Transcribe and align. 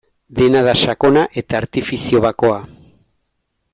Dena 0.37 0.61
da 0.67 0.73
sakona 0.83 1.25
eta 1.41 1.59
artifizio 1.65 2.23
bakoa. 2.25 2.59